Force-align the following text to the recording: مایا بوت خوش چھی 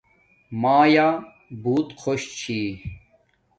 مایا 0.61 1.07
بوت 1.63 1.87
خوش 2.01 2.21
چھی 2.39 2.61